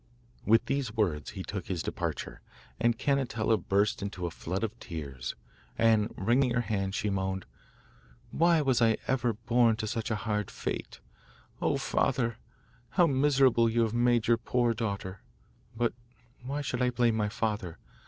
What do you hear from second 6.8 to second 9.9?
she moaned: 'Why was I ever born to